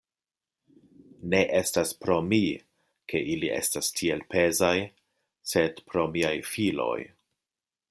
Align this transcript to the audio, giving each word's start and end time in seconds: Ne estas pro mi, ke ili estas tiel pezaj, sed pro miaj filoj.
Ne 1.33 1.41
estas 1.57 1.91
pro 2.05 2.15
mi, 2.29 2.39
ke 3.13 3.21
ili 3.35 3.53
estas 3.59 3.91
tiel 4.01 4.25
pezaj, 4.33 4.73
sed 5.53 5.85
pro 5.93 6.09
miaj 6.17 6.35
filoj. 6.53 6.99